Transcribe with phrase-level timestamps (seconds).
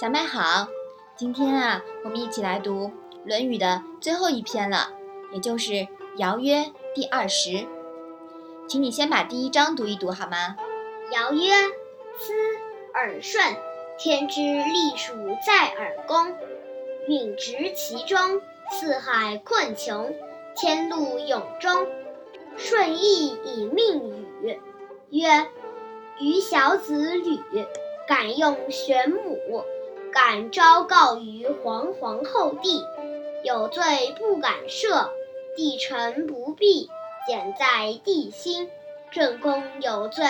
[0.00, 0.66] 小麦好，
[1.16, 2.86] 今天啊，我们一起来读
[3.24, 4.90] 《论语》的最后一篇了，
[5.32, 5.70] 也就是
[6.16, 6.62] 《尧曰》
[6.96, 7.64] 第二十。
[8.66, 10.56] 请你先把第一章读一读好吗？
[11.12, 11.52] 尧曰
[12.18, 12.32] ：“思
[12.94, 13.54] 耳顺，
[13.96, 15.14] 天之利数
[15.46, 16.34] 在耳躬。
[17.06, 18.40] 允直其中，
[18.72, 20.12] 四海困穷，
[20.56, 21.86] 天路永终。
[22.56, 24.10] 顺义以命
[24.42, 24.60] 禹，
[25.10, 25.46] 曰：
[26.18, 27.38] 余小子履，
[28.08, 29.62] 敢用玄母。”
[30.14, 32.84] 敢昭告于皇皇后帝，
[33.42, 35.08] 有罪不敢赦，
[35.56, 36.88] 帝臣不必
[37.26, 38.70] 简在帝心。
[39.10, 40.24] 正宫有罪，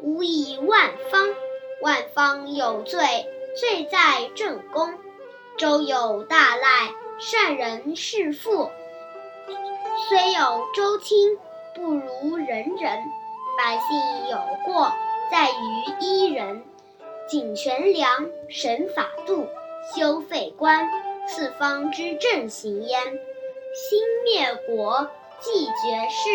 [0.00, 1.32] 无以万方；
[1.80, 3.00] 万方有罪，
[3.56, 4.98] 罪在正宫。
[5.56, 8.68] 周有大赖，善人是父。
[10.08, 11.38] 虽有周亲，
[11.76, 12.98] 不如人人。
[13.56, 14.92] 百姓有过，
[15.30, 16.64] 在于一人。
[17.30, 19.46] 谨权良，审法度，
[19.94, 20.88] 修废官，
[21.28, 23.00] 四方之正行焉。
[23.72, 26.28] 兴灭国，继绝世，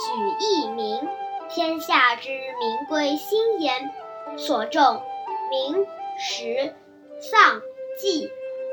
[0.00, 1.06] 举义民，
[1.50, 3.90] 天下之民归心焉。
[4.38, 5.02] 所重
[5.50, 5.86] 名、
[6.18, 6.74] 实、
[7.20, 7.60] 丧、
[7.98, 8.30] 祭，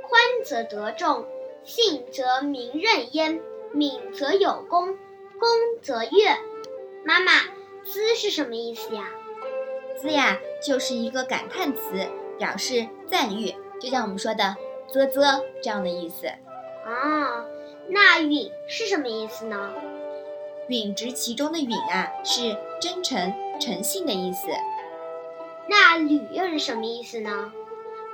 [0.08, 1.26] 宽则得众，
[1.66, 3.42] 信则民任焉。
[3.74, 4.96] 敏则有功，
[5.38, 5.50] 功
[5.82, 6.38] 则悦。
[7.04, 7.34] 妈妈，
[7.84, 9.12] 资是什么意思呀？
[10.00, 14.56] 兹呀，就是一个感叹词，表示赞誉，就像我们说的
[14.92, 16.28] “啧啧”这样的意思。
[16.28, 17.46] 啊，
[17.90, 19.74] 那允是什么意思呢？
[20.68, 24.48] 允直其中的允啊，是真诚、诚信的意思。
[25.70, 27.52] 那吕又是什么意思呢？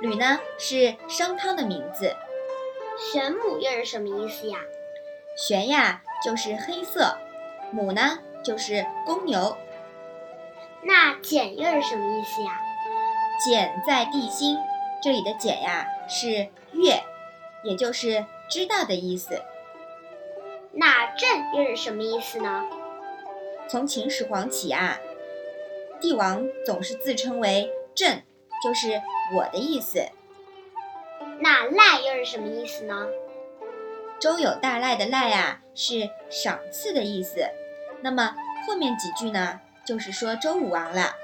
[0.00, 2.14] 吕呢，是商汤的名字。
[3.12, 4.58] 玄母又是什么意思呀？
[5.36, 7.16] 玄呀，就是黑色；
[7.72, 9.56] 母呢，就是公牛。
[10.86, 12.60] 那简又是什么意思呀？
[13.44, 14.56] 简在地心，
[15.02, 17.02] 这里的简呀是月，
[17.64, 19.42] 也就是知道的意思。
[20.72, 22.64] 那朕又是什么意思呢？
[23.68, 24.98] 从秦始皇起啊，
[26.00, 28.22] 帝王总是自称为朕，
[28.62, 29.00] 就是
[29.34, 30.06] 我的意思。
[31.40, 33.06] 那赖又是什么意思呢？
[34.20, 37.48] 周有大赖的赖啊是赏赐的意思。
[38.00, 38.34] 那么
[38.66, 39.60] 后面几句呢？
[39.86, 41.14] 就是说周武王了，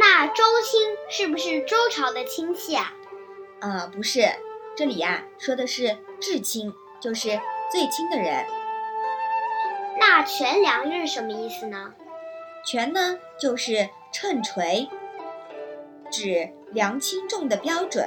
[0.00, 0.80] 那周亲
[1.10, 2.94] 是不是周朝的亲戚啊？
[3.60, 4.28] 呃，不是，
[4.76, 7.38] 这里呀说的是至亲，就是
[7.70, 8.44] 最亲的人。
[9.98, 11.94] 那权量又是什么意思呢？
[12.64, 14.88] 权呢就是秤锤，
[16.10, 18.04] 指量轻重的标准；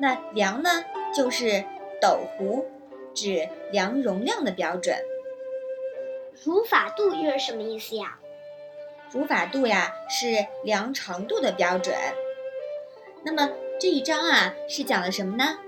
[0.00, 0.84] 那量呢
[1.14, 1.64] 就是
[2.00, 2.66] 斗壶，
[3.14, 4.96] 指量容量的标准。
[6.46, 8.18] 如法度又是什么意思呀？
[9.10, 11.92] 如法度呀，是量长度的标准。
[13.24, 15.58] 那么这一章啊，是讲了什么呢？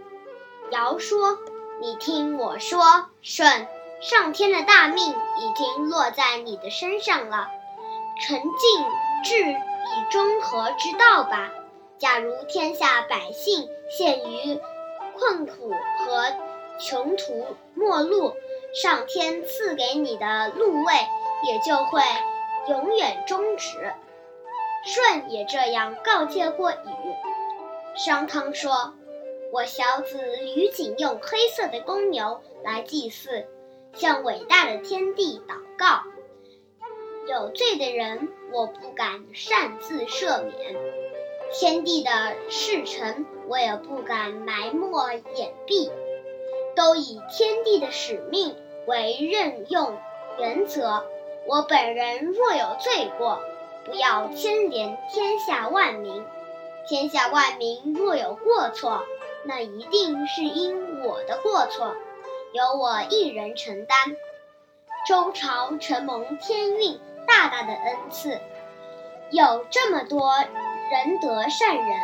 [0.70, 1.36] 尧说
[1.82, 3.66] ：“你听我说，舜，
[4.00, 7.48] 上天的大命已经落在你的身上了，
[8.24, 8.50] 沉静
[9.24, 11.50] 治以中和之道吧。
[11.98, 14.60] 假如天下百姓陷于
[15.18, 16.32] 困苦和
[16.78, 18.36] 穷途末路。”
[18.74, 20.94] 上天赐给你的禄位
[21.46, 22.02] 也就会
[22.68, 23.92] 永远终止。
[24.84, 26.76] 舜也这样告诫过禹。
[27.96, 28.94] 商汤说
[29.52, 33.46] ：“我小子吕景用黑色的公牛来祭祀，
[33.94, 36.02] 向伟大的天地祷告。
[37.26, 40.76] 有罪的人，我不敢擅自赦免；
[41.52, 42.10] 天地的
[42.48, 45.90] 事臣，我也不敢埋没掩蔽。”
[46.78, 48.54] 都以天地的使命
[48.86, 49.98] 为任用
[50.38, 51.04] 原则。
[51.44, 53.40] 我本人若有罪过，
[53.84, 56.24] 不要牵连天下万民。
[56.86, 59.02] 天下万民若有过错，
[59.42, 61.96] 那一定是因我的过错，
[62.52, 63.98] 由我一人承担。
[65.04, 68.38] 周朝承蒙天运大大的恩赐，
[69.30, 71.98] 有这么多仁德善人。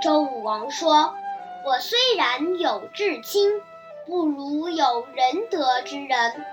[0.00, 1.16] 周武王说。
[1.64, 3.62] 我虽然有至亲，
[4.06, 6.44] 不如有仁德之人。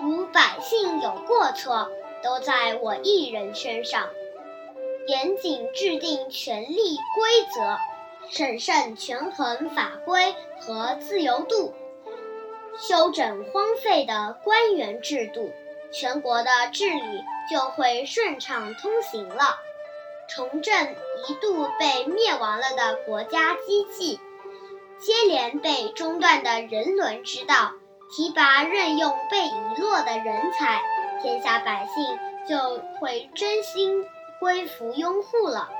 [0.00, 1.90] 如百姓有过错，
[2.22, 4.08] 都在我一人身上。
[5.08, 7.78] 严谨制定权力规则，
[8.30, 11.74] 审慎权衡法规和自由度，
[12.78, 15.50] 修整荒废的官员制度，
[15.92, 19.58] 全国的治理就会顺畅通行了。
[20.28, 20.94] 重振
[21.28, 24.20] 一度被灭亡了的国家机器。
[25.00, 27.72] 接连被中断的人伦之道，
[28.14, 30.82] 提拔任用被遗落的人才，
[31.22, 34.04] 天下百姓就会真心
[34.38, 35.70] 归服拥护了。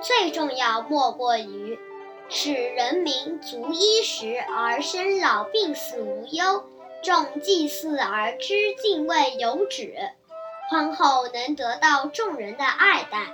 [0.00, 1.78] 最重要莫过于
[2.30, 6.64] 使人民足衣食而生老病死无忧，
[7.02, 9.94] 重祭祀而知敬畏有止。
[10.70, 13.26] 宽厚能得到众人的爱戴，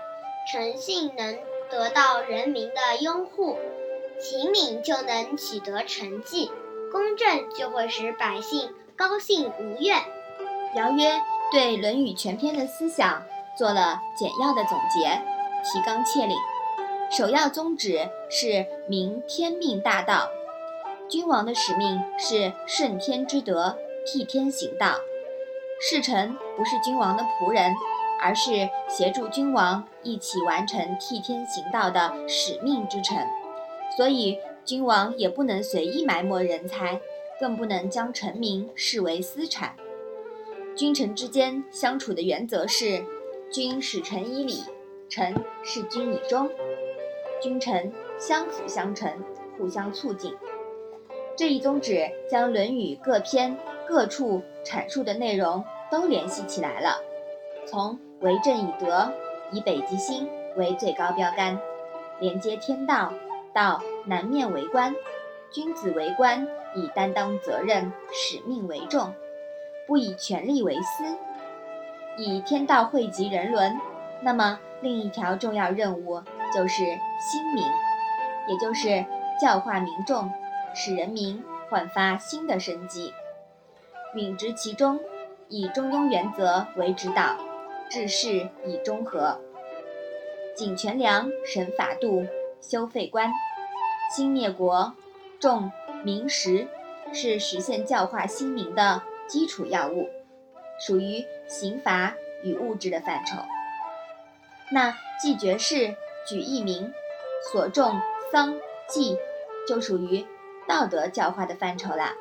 [0.50, 1.38] 诚信能
[1.70, 3.58] 得到人民的拥护，
[4.18, 6.50] 勤敏就能取得成绩，
[6.90, 9.98] 公正就会使百姓高兴无怨。
[10.74, 11.20] 尧曰
[11.52, 13.22] 对《论语》全篇的思想
[13.58, 15.22] 做了简要的总结，
[15.64, 16.36] 提纲挈领。
[17.10, 20.28] 首要宗旨是明天命大道，
[21.08, 23.76] 君王的使命是顺天之德，
[24.06, 24.94] 替天行道。
[25.78, 27.74] 侍臣不是君王的仆人，
[28.18, 33.26] 而是协助君王一起完成替天行道的使命之臣。
[33.94, 37.00] 所以，君王也不能随意埋没人才，
[37.38, 39.76] 更不能将臣民视为私产。
[40.74, 43.04] 君臣之间相处的原则是：
[43.50, 44.60] 君使臣以礼，
[45.08, 46.50] 臣事君以忠。
[47.40, 49.10] 君臣相辅相成，
[49.56, 50.34] 互相促进。
[51.36, 53.56] 这一宗旨将《论语》各篇
[53.86, 56.98] 各处阐述的内容都联系起来了。
[57.66, 59.12] 从“为政以德，
[59.52, 61.60] 以北极星”为最高标杆，
[62.20, 63.12] 连接天道，
[63.56, 64.94] 到“南面为官，
[65.50, 69.14] 君子为官，以担当责任、使命为重，
[69.86, 71.16] 不以权力为私，
[72.18, 73.80] 以天道惠及人伦”。
[74.20, 76.22] 那么，另一条重要任务。
[76.54, 76.84] 就是
[77.18, 77.64] 兴民，
[78.48, 79.04] 也就是
[79.38, 80.30] 教化民众，
[80.74, 83.12] 使人民焕发新的生机，
[84.14, 85.00] 秉执其中，
[85.48, 87.36] 以中庸原则为指导，
[87.90, 89.38] 治世以中和，
[90.54, 92.24] 谨权量，审法度，
[92.68, 93.30] 修废官，
[94.14, 94.94] 兴灭国，
[95.38, 95.70] 重
[96.02, 96.66] 民实，
[97.12, 100.08] 是实现教化新民的基础要务，
[100.80, 103.36] 属于刑罚与物质的范畴。
[104.70, 105.94] 那祭爵士。
[106.28, 106.92] 举一名，
[107.52, 108.00] 所重
[108.32, 108.56] 丧
[108.88, 109.16] 祭，
[109.68, 110.26] 就属于
[110.66, 112.14] 道德教化的范畴了。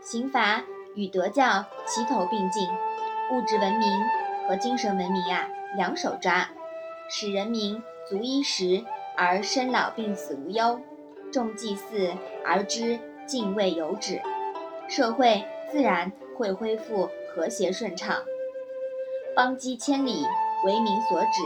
[0.00, 0.62] 刑罚
[0.94, 2.66] 与德教齐头并进，
[3.30, 3.92] 物质文明
[4.48, 5.46] 和精神文明啊
[5.76, 6.48] 两手抓，
[7.10, 8.82] 使人民足衣食
[9.22, 10.80] 而生老病死无忧，
[11.30, 12.10] 重祭祀
[12.42, 14.18] 而知敬畏有止，
[14.88, 18.22] 社会自然会恢复和谐顺畅。
[19.36, 20.24] 邦畿千里，
[20.64, 21.42] 为民所指，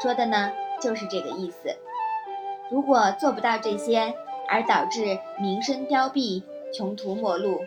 [0.00, 0.52] 说的呢？
[0.80, 1.76] 就是这个意思。
[2.70, 4.14] 如果做不到这些，
[4.48, 6.42] 而导致民生凋敝、
[6.72, 7.60] 穷途末路，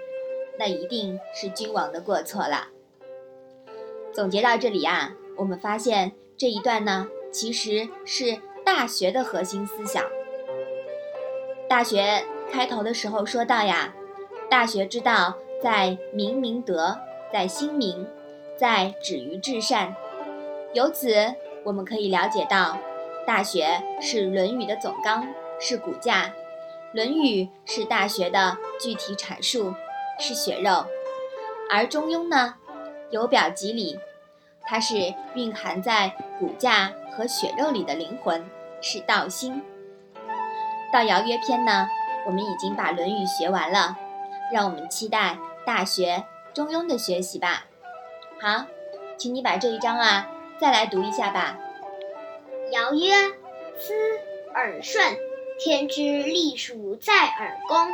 [0.57, 2.69] 那一定是君王的过错了。
[4.11, 8.23] 总结到这里啊，我们发现这一段呢，其实是
[8.65, 10.03] 《大学》的核心思想。
[11.69, 12.01] 《大学》
[12.51, 13.93] 开头的时候说到呀，
[14.49, 16.97] 大学之道，在明明德，
[17.31, 18.05] 在亲民，
[18.57, 19.95] 在止于至善。
[20.73, 21.13] 由此，
[21.63, 22.77] 我们可以了解到。
[23.25, 25.27] 大学是《论语》的总纲，
[25.59, 26.25] 是骨架，
[26.91, 29.73] 《论语》是大学的具体阐述，
[30.19, 30.85] 是血肉；
[31.69, 32.55] 而《中庸》呢，
[33.09, 33.99] 由表及里，
[34.67, 38.43] 它是蕴含在骨架和血肉里的灵魂，
[38.81, 39.61] 是道心。
[40.91, 41.87] 到《尧曰篇》呢，
[42.25, 43.97] 我们已经把《论语》学完了，
[44.51, 45.33] 让我们期待
[45.65, 46.15] 《大学》
[46.53, 47.65] 《中庸》的学习吧。
[48.41, 48.65] 好，
[49.17, 50.29] 请你把这一章啊
[50.59, 51.57] 再来读一下吧。
[52.71, 53.13] 尧曰
[53.77, 53.93] ：“思
[54.53, 55.15] 耳顺，
[55.59, 57.87] 天之隶属在耳宫，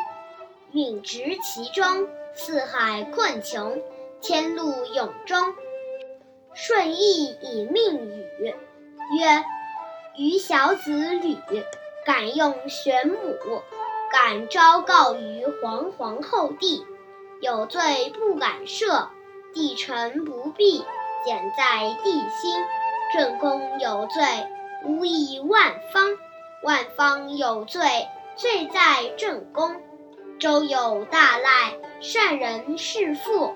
[0.72, 3.82] 允直其中，四海困穷，
[4.22, 5.54] 天路永终。
[6.54, 8.56] 顺义以命禹。
[9.18, 9.44] 曰：
[10.18, 11.38] 余小子吕，
[12.06, 13.62] 敢用玄母，
[14.12, 16.86] 敢昭告于皇皇后帝，
[17.42, 19.08] 有罪不敢赦，
[19.54, 20.86] 帝臣不必，
[21.26, 22.56] 简在帝心。
[23.14, 24.24] 正宫有罪。”
[24.84, 26.18] 无以万方，
[26.64, 29.80] 万方有罪，罪在正宫。
[30.40, 33.54] 周有大赖，善人是父。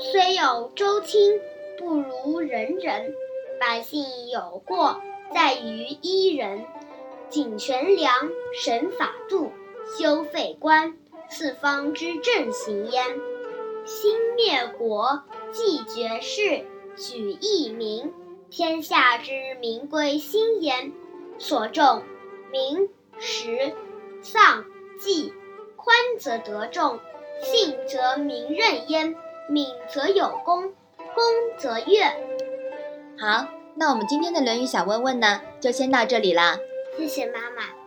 [0.00, 1.40] 虽有周亲，
[1.82, 3.12] 不如人人。
[3.58, 5.02] 百姓有过，
[5.34, 6.64] 在于一人。
[7.28, 9.50] 谨权量，审法度，
[9.98, 10.96] 修废官，
[11.28, 13.04] 四方之正行焉。
[13.84, 16.64] 兴灭国，继绝世，
[16.96, 18.12] 举义民。
[18.48, 20.92] 天下之民归心焉，
[21.38, 22.02] 所重
[22.52, 23.72] 民实
[24.20, 24.66] 丧
[25.00, 25.32] 祭，
[25.74, 27.00] 宽则得众，
[27.40, 29.16] 信则民任焉，
[29.48, 30.74] 敏则有功，
[31.14, 31.24] 功
[31.58, 32.04] 则悦。
[33.18, 36.58] 好，那我们今天的《论语》小问问呢，就先到这里啦。
[36.96, 37.81] 谢谢妈妈。